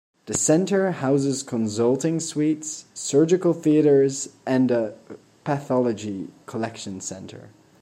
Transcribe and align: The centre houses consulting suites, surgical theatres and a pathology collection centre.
The 0.25 0.33
centre 0.33 0.93
houses 0.93 1.43
consulting 1.43 2.19
suites, 2.19 2.85
surgical 2.95 3.53
theatres 3.53 4.29
and 4.47 4.71
a 4.71 4.95
pathology 5.43 6.29
collection 6.47 7.01
centre. 7.01 7.49